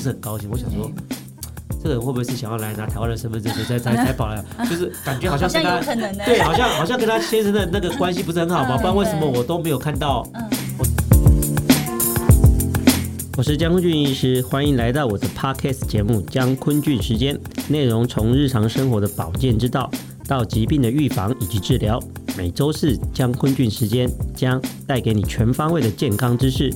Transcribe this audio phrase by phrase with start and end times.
[0.00, 0.48] 是很高兴。
[0.50, 0.90] 我想说，
[1.82, 4.42] 这个人会不会是想要来拿台湾的身份证，所以才才才跑来？
[4.68, 5.80] 就是感觉好像跟他
[6.24, 8.76] 对，好像好像跟他先生的那个关系不是很好嘛？
[8.76, 10.26] 不然为什么我都没有看到？
[10.78, 10.86] 我
[13.38, 17.34] 我是江坤俊医师，欢迎来到我的 Podcast 节目《江坤俊时间》，
[17.68, 19.90] 内容从日常生活的保健之道
[20.28, 21.98] 到疾病的预防以及治疗。
[22.36, 26.70] 每周四江坤俊时间将带给你全方位的健康知识。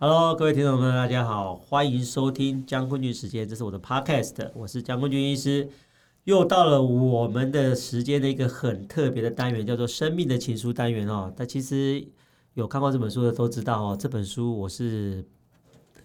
[0.00, 5.68] Hello，各位听众朋友，大家好，欢迎收听江坤俊时间，这是我的 Podcast，我是江坤俊医师。
[6.22, 11.32] 又到了我们的时间的一个很特别的单元，叫做“生命的情书”单元哦。
[11.36, 12.06] 但其实
[12.54, 15.24] 有看过这本书的都知道哦，这本书我是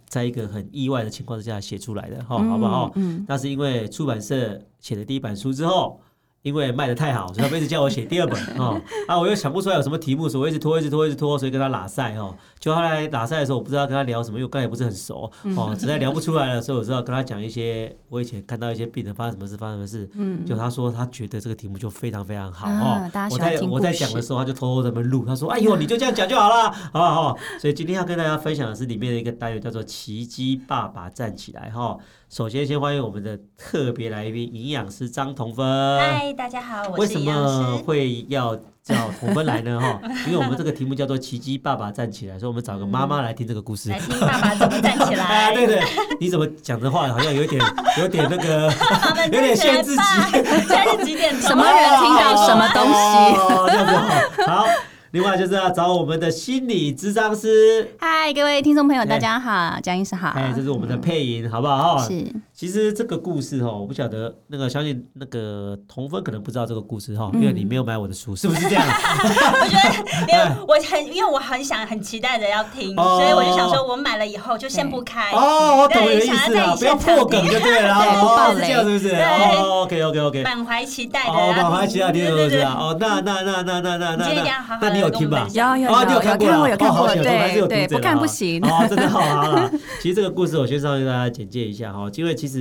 [0.08, 2.92] 在一个很意外的情况之下写出来的哈，好不好？
[2.96, 6.02] 嗯，那是因为出版社写了第一版书之后。
[6.44, 8.80] 因为卖的太好，所以他们一直叫我写第二本 哦。
[9.08, 12.36] 啊，我又想不出来有什么题目，所以我一直拖，一直拖，一直拖，所以跟他拉赛哦。
[12.60, 20.10] 就后来拉赛的时候，我不知道跟他聊什么，因为我刚才也不是很熟哦，实在聊不出来了，所以我知道跟他讲一些我以前看到一些病人发生什么事，发生什么事。
[20.16, 23.10] 嗯，就他说他觉得这个题目就非常非常好哦。
[23.32, 31.98] 我在我在讲的时候，他就偷偷在那边录，他说：“哎呦，你就这样讲就好了，好不好？”所以今天要跟大家分享的是里面的一个单元，叫做“奇迹爸爸站起来”哈。
[32.36, 35.64] 首先，先欢迎我们的特别来宾营养师张同芬。
[36.00, 37.44] 嗨，大家好，我是营养师。
[37.44, 39.78] 为什么会要叫同芬来呢？
[39.80, 43.92] 哈，因为我们这个题目叫做“奇迹爸爸站起来”，所以我们找个妈妈来听这个故事。
[43.92, 45.24] 来听爸爸怎么站起来？
[45.24, 45.84] 啊， 对对，
[46.20, 47.62] 你怎么讲的话好像有点
[48.00, 48.74] 有点那个，
[49.32, 50.02] 有点限制级。
[50.32, 51.40] 现在是几点？
[51.40, 53.38] 什么人听到什么东西？
[53.38, 54.64] 哦，这样子好。
[54.64, 54.66] 好。
[55.14, 57.88] 另外就是要找我们的心理咨商师。
[58.00, 60.30] 嗨，各位听众朋友，大家好，江医师好。
[60.30, 62.00] 哎，这是我们的配音，好不好？
[62.00, 62.26] 是。
[62.64, 68.88] 其实这个故事哈，我不晓得那个小姐、那个童分可能不知道这个故事哈，因为你没有买我的书，是不是这样？
[68.88, 78.66] 我觉得，因为我很因为我很想很期待的要听，所以我就想说，我买了以后就先不开哦，对，想要在你先破梗对，了后爆雷了？
[78.66, 79.10] 这样是不是？
[79.10, 85.46] 对，OK OK OK，满怀期待的，满怀期待的，对对对，哦，那那那那那那那，那你有听嘛？
[85.54, 89.70] 有有有，我有看过了，有看过，对对，不看不行，好， 真的好了。
[90.02, 92.53] 其实这个故事我先稍微大家简介一下哈，因为其实。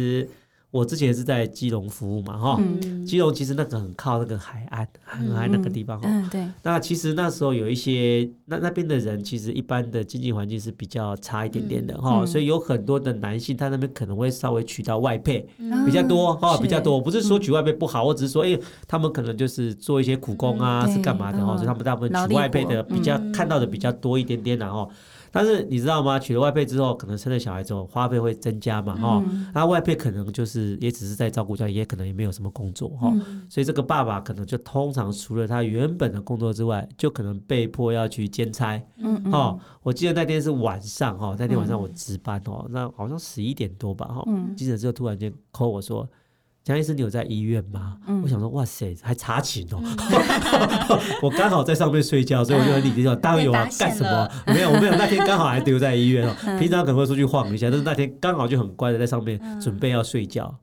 [0.70, 2.58] 我之前是在基隆服务嘛，哈，
[3.06, 6.08] 基隆其实那个很靠那个海岸，很海那个地方哈。
[6.08, 6.48] 嗯，对。
[6.62, 15.47] 那其实那时候有一些那那边的人，其实一般的经济环境是比较差一点点的哈，所以有很多的男性他那边可能会稍微娶到外配
[15.84, 16.98] 比较多哈，比较多。
[16.98, 18.58] 不是说娶外配不好，我只是说，哎，
[18.88, 24.91] 他们可能就是做一些苦工啊，是干嘛的哈，所以他们大部分娶外配的比较看到的比较多一点点然后。
[25.32, 26.19] 但是你知道吗？
[26.19, 29.48] 娶了外配之后，可能生了小孩之后，花费会增加嘛，哈、嗯。
[29.54, 33.43] 那外配可能就是也只是在照顾家，也可能也没有什么工作，哈、嗯。
[33.48, 39.32] 所以这个爸爸可能就通常除了他原本的工作之外，就可能被迫要去兼差，嗯嗯。
[39.32, 44.22] 哈，我记得那天是晚上，哈，那天晚上我值班，哦，那好像十一点多吧，哈。
[44.26, 44.54] 嗯。
[44.54, 46.09] 急诊室突然间 call 我说。
[46.65, 47.99] 江医生，你有在医院吗？
[48.06, 49.81] 嗯、我想说，哇塞，还查寝哦！
[49.83, 54.31] 嗯、 我刚好在上面睡觉，所以我就很理解说，当然有啊，干什么？
[54.47, 54.93] 没有，我没有。
[54.95, 56.37] 那天刚好还留在医院哦。
[56.47, 60.47] 嗯、平常可能会出去晃一下，但是那天刚好就很乖的在上面准备要睡觉。
[60.47, 60.59] 嗯、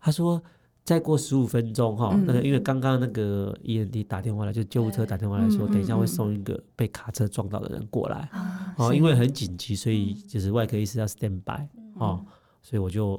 [0.00, 0.42] 他说，
[0.84, 8.28] 再过十五分钟哈，那个因为刚刚那个 EMT 打电话来，就救护车打电话来说，等一下会送一个被卡车撞到的人过来。
[8.76, 12.22] 哦，因为很紧急，所以就是外科医师要 stand by 哦，
[12.60, 13.18] 所以我就。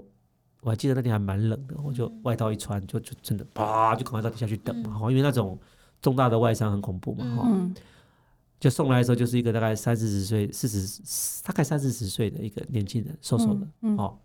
[0.61, 5.57] 我还记得那天还蛮冷的，我就外套一穿，就就真的啪就赶快到底下去等嘛，哈，因为那种
[6.01, 7.71] 重大的外伤很恐怖嘛，哈，
[8.59, 11.01] 就送来的时候就是一个大概三四十岁、四十
[11.43, 13.65] 大概三四十岁的一个年轻人，瘦瘦的，
[13.95, 14.17] 哦，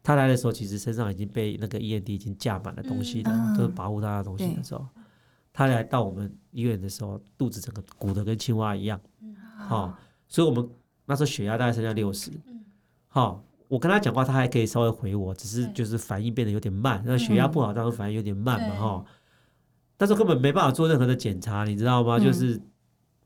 [0.00, 4.86] 他来的时候其实身上已经被那个 EMT 已经架满了东西的，都是保护他的东西的时候，
[5.52, 9.00] 他来到我们医院的时候，肚子整个鼓得跟青蛙一样，
[9.58, 9.92] 好，
[10.28, 10.70] 所以我们
[11.04, 12.30] 那时候血压大概剩下六十，
[13.08, 13.42] 好。
[13.74, 17.02] 我跟他讲话，他还可以稍微回我，只是就是反应变得有点慢。
[17.04, 19.04] 那血压不好，当然反应有点慢嘛，哈。
[19.96, 22.16] 但是根本没办法做任何的检查，你知道吗？
[22.16, 22.60] 就是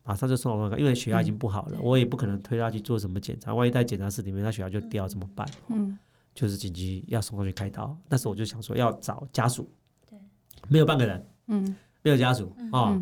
[0.04, 3.54] 马上就送到外科，因为血压已经不好了，我也不可能推他去做什么检查。
[3.54, 5.46] 万一在检查室里面他血压就掉怎么办？
[5.68, 5.98] 嗯，
[6.34, 7.94] 就是紧急要送过去开刀。
[8.08, 9.70] 那时候我就想说要找家属，
[10.08, 10.18] 对，
[10.66, 12.98] 没有半个人，嗯，没有家属哦。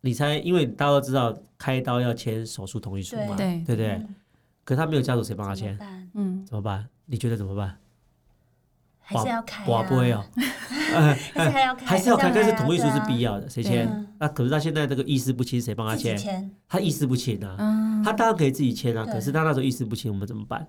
[0.00, 4.04] 你猜，因为大家都知道开刀要签手术同意书嘛，对对对。
[4.64, 5.76] 可他没有家属，谁帮他签？
[6.14, 6.86] 嗯，怎么办？
[7.06, 7.76] 你觉得怎么办？
[9.00, 9.64] 还是要开？
[9.64, 10.24] 寡不会哦，
[11.34, 11.86] 还是要开？
[11.86, 12.30] 还是要开？
[12.32, 14.06] 但是同意书是必要的，谁签？
[14.18, 16.50] 那可是他现在这个意识不清，谁帮他签？
[16.68, 17.56] 他意识不清啊，
[18.04, 20.66] 他当然可以自己签啊，可是他那时候意识不清，我们怎么办？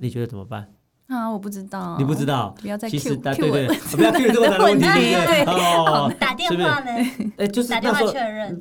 [0.00, 0.68] 你觉得怎么办？
[1.08, 2.54] 啊，我不知道，你不知道？
[2.60, 3.66] 不要再 Q，对对，
[3.96, 5.44] 不要 Q 这么难的问题，对不对？
[5.52, 6.90] 哦， 打电话呢？
[7.38, 8.12] 哎，就是那时候，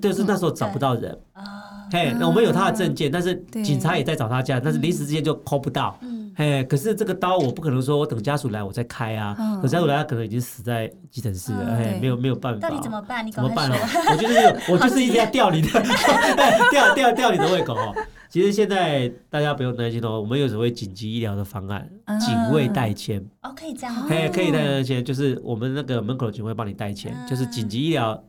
[0.01, 1.43] 就是那时候找不到人啊。
[1.91, 5.99] 嘿，那我们有他的证件，但是警察也在找他家，但是临时之间就 call 不到。
[6.39, 12.69] 嘿，可是这个刀我不可能说我等家属来我再开啊，等家属来他可能已经死在急诊室了，哎，没有没有办法。
[12.69, 13.27] 到底怎么办？
[13.27, 13.69] 你怎么办？
[14.09, 15.69] 我就是 我就是一直要吊你的，
[16.71, 17.93] 吊吊吊你的胃口哦。
[18.29, 21.89] 其实现在大家不用担心哦，我们有所谓紧急医疗的方案，
[22.21, 23.21] 警卫代签。
[23.41, 23.93] 哦，可以这样。
[24.07, 28.23] 嘿，可以代签，就是我们那个门口的警卫帮你代签，就是紧急医疗。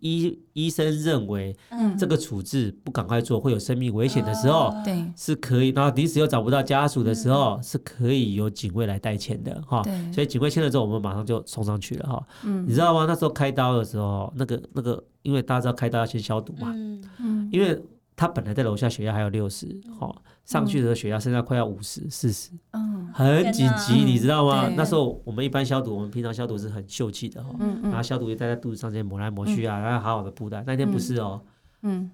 [0.00, 5.68] 医医生认为，嗯这个处置不赶快做会有生命危险的时候，对，是可以。
[5.70, 9.82] 然后临时又找不到家属的时候，是可以由警卫来代签的哈。
[10.12, 12.26] 所以警卫签了之后，我们马上就送上去了哈。
[12.44, 13.04] 嗯你知道吗？
[13.06, 16.72] 那时候开刀的时候，那个那个，因为大家知道开刀要先消毒嘛，
[17.20, 17.80] 嗯因为。
[18.18, 24.68] 他本来在楼下血压还有六十，好上去的时候血压现在快要五十四十，嗯，很紧急，你知道吗？
[24.76, 27.54] 那时候我们一般消毒，我们平常消毒是很秀气的哈，
[27.84, 30.64] 然后消毒液戴在肚子上先抹来抹去啊，然后好好的布袋。
[30.66, 31.40] 那天不是哦，
[31.82, 32.10] 嗯，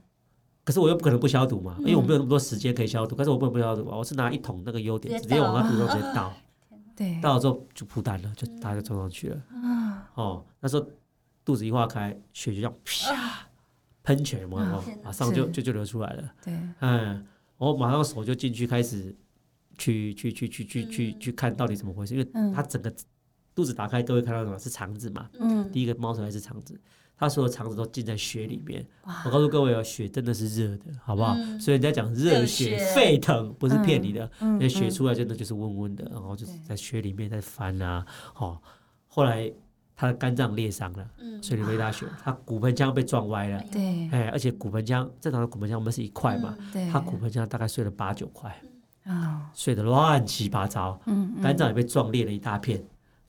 [0.62, 6.30] 可是我又不可能不消毒嘛，因为我没有那么多时间可以消毒，但是我不能不消毒啊，我是拿一桶那个优点直接往他肚子上直接倒，
[6.94, 9.40] 对， 倒了之后就铺单了，就大家就装上去了，
[10.16, 10.86] 哦，那时候
[11.46, 13.48] 肚子一化开，血就这样啪。
[14.04, 16.32] 喷泉嘛，马上就就就流出来了。
[16.44, 19.16] 对，嗯，我马上手就进去开始
[19.78, 22.94] 去去去去去去去看到底怎么回事，因为它整个
[23.54, 25.28] 肚子打开都会看到什么是肠子嘛。
[25.40, 26.78] 嗯，第一个冒出来是肠子，
[27.16, 28.86] 它所有肠子都浸在血里面。
[29.24, 31.34] 我告诉各位哦，血真的是热的，好不好？
[31.58, 34.30] 所以人家讲热血沸腾，不是骗你的。
[34.60, 38.04] 那血出来真的就是温温的，然后就是在血里面在翻啊。
[38.36, 38.60] 哦，
[39.08, 39.50] 后来。
[39.96, 41.08] 他的肝脏裂伤了，
[41.40, 42.04] 所以流了一大血。
[42.22, 46.56] 他骨盆腔被撞歪了，对，哎，而且骨盆腔正常的骨盆腔我们是一块嘛，
[46.90, 48.60] 他骨盆腔大概碎了八九块，
[49.52, 51.00] 碎的乱七八糟，
[51.40, 52.82] 肝脏也被撞裂了一大片，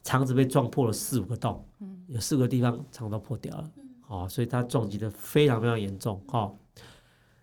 [0.03, 1.63] 肠子被撞破了四五个洞，
[2.07, 3.71] 有四个地方肠都破掉了，
[4.07, 6.55] 哦，所以他撞击的非常非常严重，哦，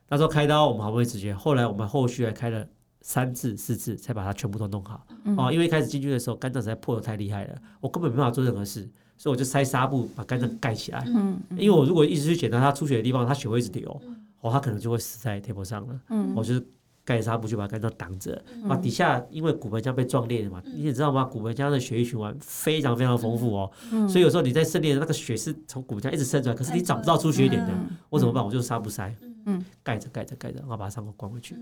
[0.09, 2.67] 那时候开刀我们好不容易止血，后来我们后续还开了
[3.03, 8.91] 三次四次才把它全部都弄好，哦，因为一开始进去的时候肝脏实在破的太厉害了，我根本没办法做任何事。
[9.23, 14.03] 所以我就塞纱布把肝脏盖起来，嗯，因为我如果一直去检查它出血的地方，它血会一直流，
[14.41, 16.67] 哦，它可能就会死在 table 上了，嗯，我就是
[17.05, 21.23] 盖纱布就把肝脏挡着，啊，底下因为骨盆腔被撞裂了嘛，你也知道吗？
[21.23, 23.71] 骨盆腔的血液循环非常非常丰富哦，
[24.09, 27.73] 所以有时候你在渗裂的那个血是从骨盆腔一直渗出来，可是你找不到出血点的，
[28.11, 28.45] 我怎么办？
[28.45, 29.15] 我就纱布塞，
[29.47, 31.55] 嗯，盖着盖着盖着，然后把伤口关回去，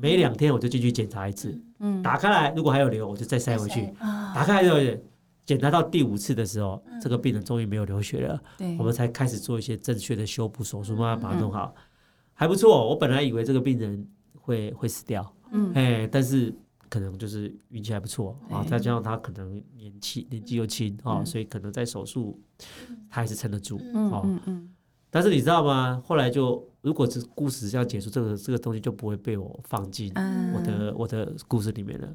[0.00, 3.86] 每两天我就进去检查一次，嗯，打开来如果还有流，我就再塞回去，
[4.34, 4.98] 打开来就。
[5.46, 8.42] 检查到第五次的时候，这个病人终于没有流血了，
[8.78, 11.72] 我们才开始做一些正确的修补手术，慢慢把它弄好，
[12.34, 12.88] 还不错。
[12.88, 15.72] 我本来以为这个病人会会死掉，嗯。
[15.72, 16.52] 哎，但是
[16.88, 22.40] 可能就是运气还不错啊，再加上他可能年纪年纪又轻啊，所以可能在手术
[23.08, 24.22] 他还是撑得住啊。
[25.08, 26.02] 但是你知道吗？
[26.04, 30.12] 后来就如果这故事这样结束，这个这个东西就不会被我放进
[30.52, 32.08] 我的我的故事里面了。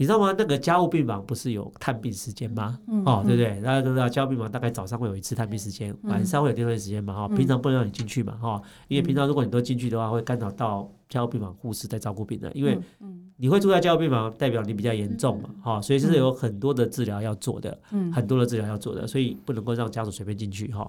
[0.00, 0.32] 你知道吗？
[0.38, 2.78] 那个加护病房不是有探病时间吗？
[2.86, 3.60] 嗯、哦，对不对？
[3.60, 7.12] 大家都知道加护病房大概早上会有一次探病时间，嗯、晚上会有第二段时间嘛？
[7.12, 8.38] 哈、哦，平常不能让你进去嘛？
[8.40, 12.78] 哈、哦，因为平常如果你都进去的话，会干扰到加护病房护士在照顾病人，因为
[13.36, 15.50] 你会住在加护病房，代表你比较严重嘛？
[15.60, 20.88] 哈、哦，所以是有很多的治疗要做的，嗯、很多的治疗要做的，所以不能够让家属随便进去哈。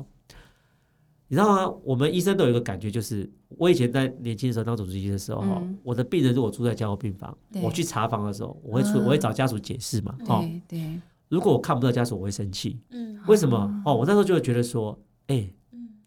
[1.29, 1.73] 哦你知道吗？
[1.83, 10.99] 我们医生都有一个感觉，就是我以前在年轻的时候当主治医的时候，哈，我的病人如果住在加护病房，我去查房的时候，我会出，我会找家属解释嘛，哈，对。
[11.27, 13.81] 如果我看不到家属，我会生气，嗯，为什么？
[13.85, 15.47] 哦，我那时候就会觉得说，哎，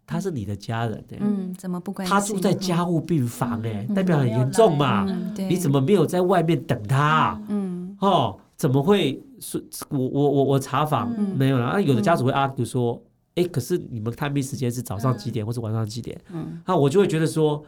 [0.05, 2.13] 他是你的家人，嗯，怎么不关心？
[2.13, 5.05] 他住在加护病房，哎，代表很严重嘛，
[5.37, 7.41] 你怎么没有在外面等他？
[7.47, 9.61] 嗯，哦，怎么会说？
[9.87, 11.79] 我我我我查房没有了啊？
[11.79, 13.01] 有的家属会 argue 说。
[13.35, 16.19] 哎，可是你们探病时间是早上几点，或是晚上几点？
[16.31, 17.65] 嗯，那我就会觉得说，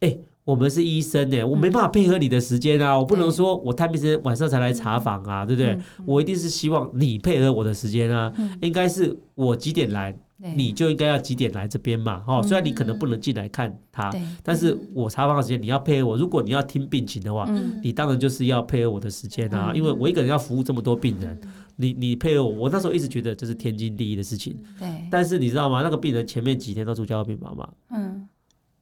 [0.00, 5.78] 哎，我们是医生呢，我没办法配合你的时间啊，我不能说我探病时间晚上才来查房啊，对不对？
[6.04, 12.24] 我一定是希望你配合我的时间啊，应该是我几点来，你就应该要几点来这边嘛。
[12.26, 14.12] 哦，虽然你可能不能进来看他，
[14.42, 16.16] 但是我查房的时间你要配合我。
[16.16, 17.48] 如果你要听病情的话，
[17.82, 21.40] 你当然就是要配合我的时间啊，因为我一个人要服务这么多病人。
[21.76, 24.54] 你你配合我，我那时候一直觉得这是天经地义的事情。
[24.78, 25.08] 对。
[25.10, 25.82] 但是你知道吗？
[25.82, 27.68] 那个病人前面几天都住加护病房嘛。
[27.90, 28.28] 嗯。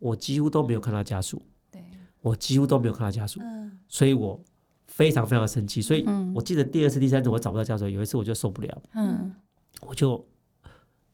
[0.00, 1.40] 我几乎都没有看到家属。
[1.70, 1.80] 对。
[2.20, 3.40] 我几乎都没有看到家属。
[3.42, 3.70] 嗯。
[3.86, 4.38] 所以我
[4.88, 5.80] 非常非常生气。
[5.80, 6.04] 所以
[6.34, 8.82] 我记得第二次、第三次我找不到家属，有一次我就受不了。
[8.94, 9.32] 嗯。
[9.82, 10.22] 我就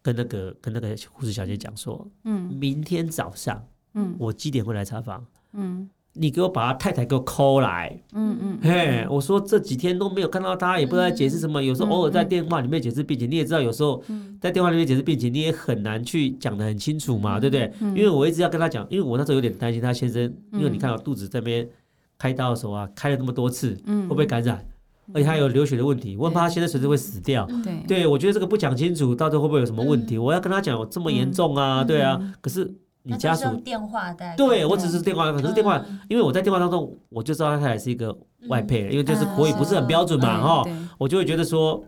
[0.07, 3.61] 跟那个跟那个护士小姐讲说，嗯，明天早上，
[3.95, 5.27] 嗯，我几点会来查房？
[5.55, 5.89] 嗯。
[6.19, 11.63] 你给我把他太太给我抠来，嗯嗯，嘿，我说这几天都没有看到他，也不知道在解释什么。
[11.63, 14.03] 有时候偶尔在电话里面解释病情，你也知道，有时候
[14.41, 17.71] 在电话里面解释病情，你也很难去讲的很清楚嘛，对不对？
[17.81, 20.23] 因为我一直要跟他讲，因为我那时候有点担心他先生，
[20.55, 21.69] 因为你看到肚子这边
[22.17, 24.67] 开刀的时候啊，开了那么多次，会不会感染？
[25.13, 27.47] 而且他有流血的问题，我很怕他现在随时会死掉。
[27.65, 30.19] 对，对我觉得这个不讲清楚，到时候会不会有什么问题？
[30.19, 32.75] 我要跟他讲这么严重啊，对啊，可是。
[33.09, 38.13] 你家属电话的，对我只是电话，可是电话，因为我在电话当中，我就知道他还是一个
[38.49, 40.65] 外配，因为就是国语不是很标准嘛，哈，
[40.99, 41.85] 我就会觉得说，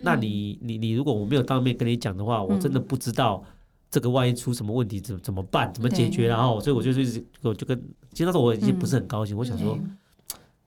[0.00, 3.44] 那你你你如果我没有当面跟你讲的话，我真的不知道
[3.90, 7.78] 这个万一出什么问题怎怎么办，怎么解决，然后所以我就一直我就跟，
[8.12, 9.78] 其实那时候我已经不是很高兴，我想说。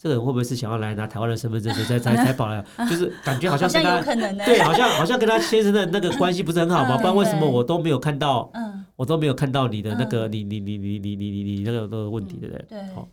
[0.06, 2.64] 这个人会不会是想要来拿台湾的身份证，所以才才 才跑来？
[2.88, 4.00] 就是感觉好像跟他
[4.46, 6.96] 对，好像好像跟他先生的那个关系不是很好嘛？
[7.02, 8.52] 不然为什么我都没有看到？
[8.96, 12.66] 我都没有看到你的那个你你你你你你你你那个那个问题，对不对？
[12.70, 12.94] 对。
[12.94, 13.10] 好，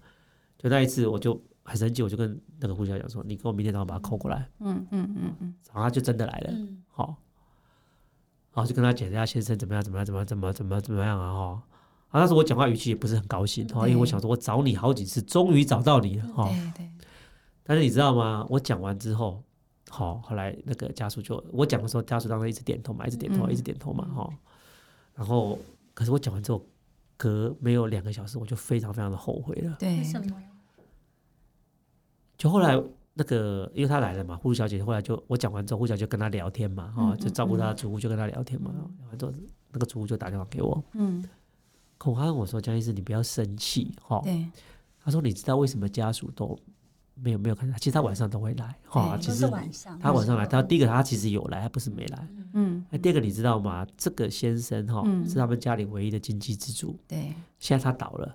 [0.58, 5.54] 就那一次我就很生气，我就跟那个护校讲说：“你跟我明天早上把他扣过来。”嗯嗯嗯嗯。
[5.68, 6.52] 然后他就真的来了。
[6.92, 7.16] 好。
[8.52, 11.62] 然后就跟他讲一下先生怎么样怎么样怎么怎么怎么怎么样啊哈。
[12.12, 16.47] 啊，那时候我讲话语气也不是很高兴，哈，因为我想说，我找你好几次，终于找到你了，哈。
[16.76, 16.87] 对。
[17.64, 18.47] 但是你知道吗？
[18.50, 19.42] 我讲完之后，
[19.88, 24.31] 好，后来那个家属就我讲的时候，家属当时一直点头嘛，一直点头，一直点头嘛，哈。
[25.14, 25.59] 然后，
[25.95, 26.62] 可是我讲完之后，
[27.16, 29.75] 隔没有两个小时，我就非常非常的后悔了。
[29.78, 29.97] 对。
[29.97, 30.37] 为什么？
[32.37, 32.78] 就后来
[33.14, 39.33] 那个，因为他来了嘛，护士小姐后来就我讲完之后，护士小姐就跟他聊天嘛，哈，就照顾他的主妇就跟他聊天嘛，聊完之后，
[39.71, 41.25] 那个主妇就打电话给我，嗯。
[42.02, 44.21] 孔汉跟我说：“江医师，你不要生气，哈。”
[44.99, 46.59] 他说：“你知道为什么家属都
[47.14, 47.78] 没有没有看到？
[47.78, 49.16] 其实他晚上都会来，哈。
[49.21, 49.49] 其实
[50.00, 52.28] 他晚上来，他第一个他其实有来，他不是没来。
[52.54, 52.85] 嗯。
[52.90, 53.87] 那第二个你知道吗？
[53.97, 56.99] 这个先生哈是他们家里唯一的经济支柱。
[57.06, 57.32] 对。
[57.61, 58.35] 现在他倒了，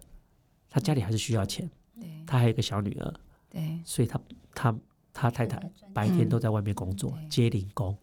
[0.70, 1.70] 他家里还是需要钱。
[2.00, 2.08] 对。
[2.26, 3.14] 他还有一个小女儿。
[3.50, 3.82] 对。
[3.84, 4.18] 所以他
[4.56, 4.74] 他
[5.12, 5.62] 他太太
[5.94, 7.94] 白天都在外面工作接零工，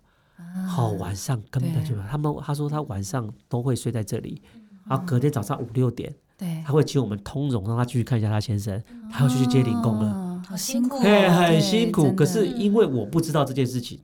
[0.68, 4.42] 好晚上根本就他们他说他晚上都会睡在这里。”
[4.88, 12.12] 然后隔天早上五六点，对，他会请我们通融，让他继续看一下他先生，他要去去接零工了，好辛苦，对，很辛苦。
[12.12, 13.98] 可是因为我不知道这件事情，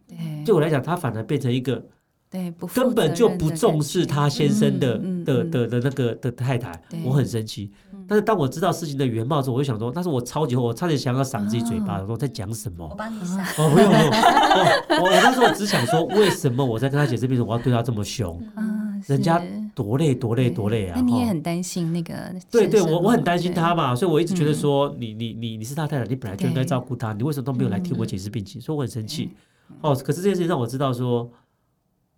[0.45, 0.55] 对。
[0.55, 1.85] 我来讲，他反而变成一个，
[2.31, 5.45] 对，根本就不重视他先生的的。
[5.45, 6.73] 的的那个的太太，
[7.05, 7.71] 我很生气。
[8.09, 12.89] 但是当我知道事情的原貌之后，我就想说，但是我超级后，我差点想要赏自己嘴巴，我说在讲什么？
[12.89, 13.39] 我帮你赏。
[13.39, 18.43] 哦，不用不用，我我那时候只想说，为什么我在跟他解释病时，我要对他这么凶？
[19.07, 19.43] 人家。
[19.73, 20.95] 多累多累多累啊！
[20.97, 22.35] 那你也很担心那个？
[22.51, 28.61] 对对，我我很担心他嘛，所以我一直觉得说，你你你你是他太太，你本来就应该照顾他，你为什么都没有来替我解释病情？
[28.61, 29.31] 所以我很生气。
[29.81, 31.31] 哦，可是这件事情让我知道说。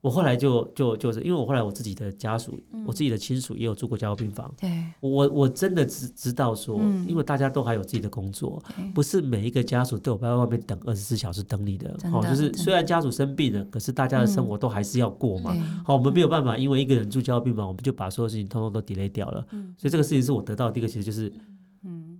[0.03, 4.53] 我后来就就就是因为我后来我自己的家属，我自己的亲属也有住过加护病房。
[4.61, 8.61] 对，我我真的知知道说，因为大家都还有自己的工作，
[8.93, 11.97] 不是每一个家属都有在外面等二十四小时等你的。
[12.13, 15.55] 哦，就是虽然家属生病了，可是大家的生活都还是要过嘛。
[15.85, 19.47] 好，我们没有办法，因为一个人住加护病房，我们就把所有事情通通都 delay 掉了。
[19.79, 21.33] 所以这个事情是我得到的第一个，其实就是，
[21.85, 22.19] 嗯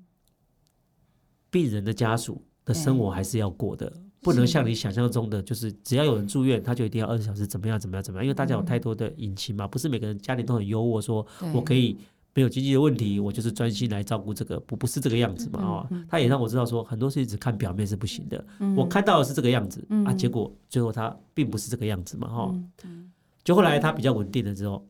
[1.51, 3.93] 病人的家属的生活还是要过的。
[4.23, 11.97] 不能像你想象中的，就是只要有人住院，他就一定要二十小时怎么样怎么样怎么样，因为大家有太多的隐情嘛，不是每个人家里都很优渥，说我可以
[12.33, 18.45] 没有经济的问题，我就是专心来照顾这个，不不是这个样子嘛啊，他也让我知道说很多事情只看表面是不行的，
[18.77, 22.55] 我看到的是这个样子啊，结果最后他并不是这个样子嘛哈，
[23.43, 24.87] 就后来他比较稳定了之后，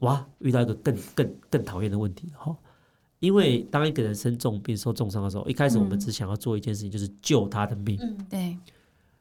[0.00, 2.56] 哇，遇到一个更更更讨厌的问题哈。
[3.22, 7.96] 因为当一个人生重病、受重伤的时候，一开始我们只想要做一件事情，就是救他的命。
[8.28, 8.58] 对，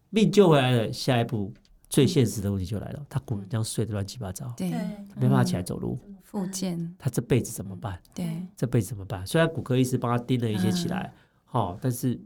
[0.09, 1.53] 命救回来了，下一步
[1.87, 4.71] 最现实的问题就来了：他骨这样碎的乱七八糟，对，
[5.15, 8.01] 没办法起来走路，复健，他这辈子怎么办？
[8.15, 9.23] 对，这辈子怎么办？
[9.27, 11.13] 虽然骨科医师帮他钉了一些起来，
[11.45, 12.19] 好，但是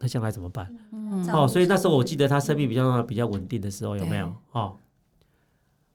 [0.00, 0.68] 他将来怎么办？
[1.32, 4.34] 哦，所以那时候我记得他生命比较比较稳定的时候，有没有？
[4.50, 4.76] 哦，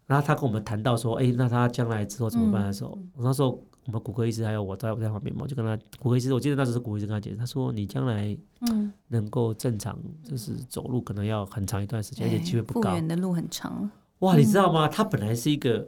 [0.05, 3.61] 然后他跟我们谈到说：“哎，那他将来之后怎么办？”的时候，我那时候。
[3.85, 12.89] 我们骨科医师还有我在我在旁边嘛，我就跟他骨科医师，我记得那时是骨科医师跟他解释，他说你将来嗯能够正常就是走路，可能要很长一段时间，而且机会不高。
[12.89, 13.89] 复原的路很长。
[14.19, 14.87] 哇，你知道吗？
[14.87, 15.87] 他本来是一个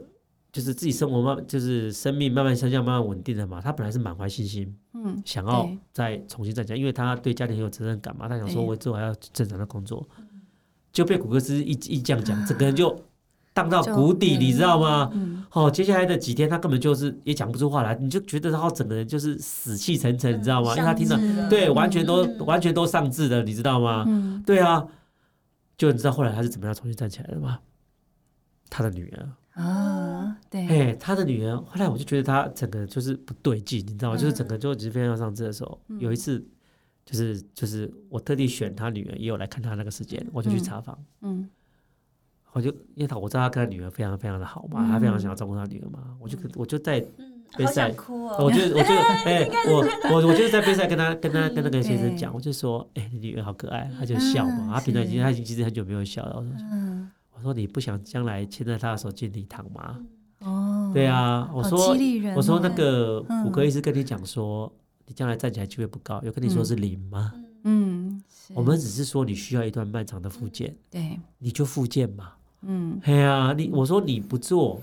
[0.52, 3.60] 就是自己生活慢，就是生命慢慢下降、慢慢稳定的嘛。
[3.60, 8.28] 他本来是满怀信心，嗯，想要再重新站起来，因为他对家庭很有责任感嘛。
[8.28, 10.08] 他想说，我之后还要正常的工作，
[10.92, 12.96] 就被骨科医师一一这样讲，整个人就。
[13.58, 15.10] 荡到谷底，你知道吗？
[15.50, 20.70] 好，接下来的几天他根本就是也讲不出话来，你就觉得他整个人就是死气沉沉，你知道吗？
[20.76, 21.16] 因为他听到，
[21.48, 24.04] 对，完全都完全都丧志的，你知道吗？
[24.46, 24.86] 对啊，
[25.76, 27.58] 就你知道后来他是怎么样重新站起来的吗？
[28.70, 29.28] 他的女儿。
[29.60, 34.16] 啊，对，哎，他的女儿，后来我就觉得他整个就是不对劲，你知道吗？
[34.16, 36.46] 就是整个就直接要上车的时候，有一次
[37.04, 41.48] 就是就是我特地选他女儿也有来看他那个时间，我就去查房，嗯，
[42.52, 47.04] 我就因为他我知道他跟他女儿非常非常的好嘛，他非常想要照顾他女儿嘛，我就我就在。
[47.56, 47.88] 杯赛，
[48.38, 56.36] 我就我就 哎，我我我就是在杯赛跟他跟他跟那个先生讲，我就说，哎，你女儿好可爱，他就笑嘛，他平常已经他已经其实很久没有笑了。
[56.36, 56.52] 我说，
[57.32, 59.98] 我说你不想将来牵着他的手进礼堂吗？
[60.40, 61.96] 哦，对啊，我说
[62.36, 64.70] 我说那个骨科医师跟你讲说，
[65.06, 67.32] 你将来站起来机会不高，有跟你说是零吗？
[67.64, 72.32] 嗯，我们只是说你需要一段漫长的复健，对，你就复健嘛。
[72.62, 74.82] 嗯，嘿呀，你我说你不做，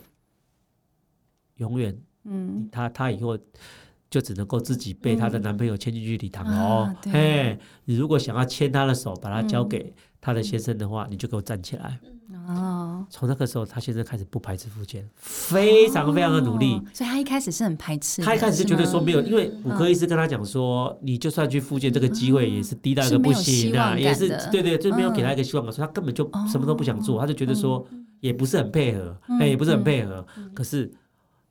[1.57, 1.97] 永远。
[2.23, 3.37] 嗯，她她以后
[4.09, 6.95] 就只能够自己被她的男朋友牵进去礼堂哦。
[7.11, 11.99] 嘿，你如果想要牵她的手，把她交给她的先生的话，你就给我站起来。
[12.47, 16.81] 哦，从那个时候，他先生开始不排斥复健，非常非常的努力。
[16.93, 18.21] 所以，他一开始是很排斥。
[18.21, 25.71] 他一开始就觉得说没有，因为骨科医师跟他讲说，你就算去复健，这个机会也是低到一个不行啊，也是对对，就没有给他一个希望嘛。
[25.71, 27.85] 所以他根本就什么都不想做，他就觉得说
[28.19, 30.25] 也不是很配合，哎，也不是很配合。
[30.53, 30.91] 可是。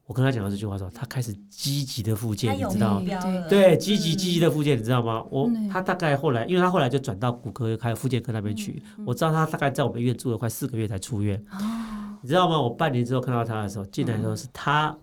[0.07, 3.07] 我跟他讲了这句话之后，他开始积极的复健，你知道吗？
[3.49, 5.25] 对，积极积极的复健，你知道吗？
[5.31, 8.83] 我他大概后来，因为他后来就转到骨科还有复健科那边去。
[9.07, 11.43] 我知道他大概在我们医院住了快四个月才出院。
[12.21, 12.61] 你知道吗？
[12.61, 14.95] 我半年之后看到他的时候，进来的时候是他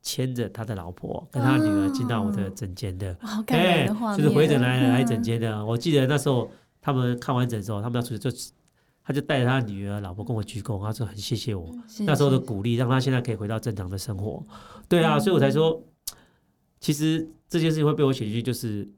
[0.00, 3.14] 牵着他的老婆跟他女儿进到我的诊间的。
[3.48, 3.86] 哎，
[4.16, 5.62] 就是回诊来来诊间的。
[5.62, 8.30] 我记得那时候他们看完诊之后，他们要出去就。
[9.04, 14.44] 他就带着他女儿、老婆跟我鞠躬，他说很谢谢我那时候的鼓励，让他现在可以回到正常的生活。
[14.88, 15.82] 对啊，所以我才说，
[16.80, 18.88] 其实这件事情会被我写进去，就是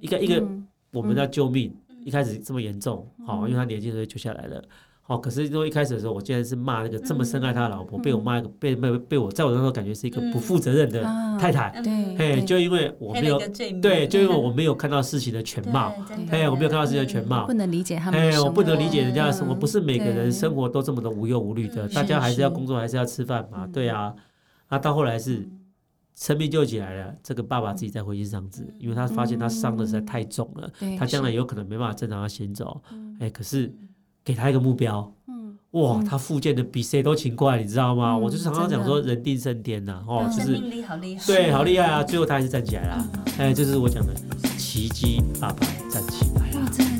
[0.00, 0.44] 一个一个
[0.92, 4.64] 我们要救命，一开始这么严重，好，因为他年轻时候救下来了。
[5.04, 11.02] 好，可是因为一开始的时候，我竟然是骂那个这么深爱他的老婆，被我骂一个被被被我在我那时候感觉是一个不负责任的
[11.40, 11.82] 太太。
[11.82, 13.36] 对，嘿，就因为我没有
[13.82, 15.92] 对，就因为我没有看到事情的全貌，
[16.30, 18.20] 嘿，我没有看到事情的全貌，不能理解他们。
[18.20, 24.14] 哎，我不能理解人家的生活，不是每个人生活都这么的无忧无虑的，大家还是要工作，还是要吃饭嘛，对啊。
[24.70, 25.46] 那到后来是
[26.14, 32.80] 生命救起来了，这个爸爸自己再回心丧志，因为他发现他伤的实在太重了，他将来有可能没办法正常的行走。
[33.18, 33.74] 哎，可是。
[34.24, 38.16] 给他一个目标，嗯，哇，他复健的比谁都勤快，你知道吗？
[38.16, 40.56] 我就常常讲说，人定胜天呐，哦，就是
[40.86, 41.26] 好厉害。
[41.26, 42.02] 对，好厉害啊！
[42.02, 43.08] 最后他还是站起来了，
[43.38, 44.14] 哎，这是我讲的
[44.56, 46.91] 奇迹，爸爸站起来了，真的是。